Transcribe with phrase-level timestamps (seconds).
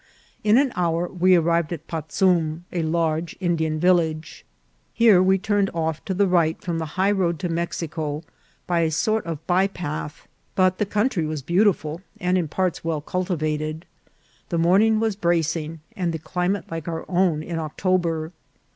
[0.43, 4.43] In an hour we arri ved at Patzum, a large Indian village.
[4.95, 8.23] Here we turned off to the right from the high road to Mexico
[8.65, 12.99] by a sort of by path; but the country was beautiful, and in parts well
[12.99, 13.85] cultivated.
[14.49, 18.31] The morning was bracing, and the climate like our own in October.